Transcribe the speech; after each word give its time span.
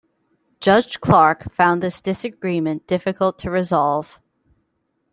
Judge 0.59 0.99
Clark 0.99 1.53
found 1.53 1.83
this 1.83 2.01
disagreement 2.01 2.87
difficult 2.87 3.37
to 3.37 3.51
resolve. 3.51 4.19